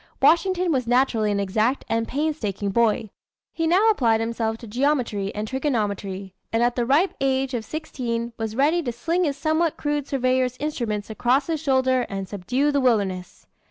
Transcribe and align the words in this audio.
Washington 0.19 0.71
was 0.71 0.87
naturally 0.87 1.29
an 1.31 1.39
exact 1.39 1.85
and 1.87 2.07
painstaking 2.07 2.71
boy. 2.71 3.11
He 3.53 3.67
now 3.67 3.91
applied 3.91 4.19
himself 4.19 4.57
to 4.57 4.65
geometry 4.67 5.31
and 5.35 5.47
trigonometry; 5.47 6.33
and 6.51 6.63
at 6.63 6.75
the 6.75 6.87
ripe 6.87 7.13
age 7.21 7.53
of 7.53 7.63
sixteen 7.63 8.33
was 8.35 8.55
ready 8.55 8.81
to 8.81 8.91
sling 8.91 9.25
his 9.25 9.37
somewhat 9.37 9.77
crude 9.77 10.07
surveyor's 10.07 10.57
instruments 10.59 11.11
across 11.11 11.45
his 11.45 11.59
shoulder 11.59 12.07
and 12.09 12.27
subdue 12.27 12.71
the 12.71 12.81
wilderness. 12.81 13.45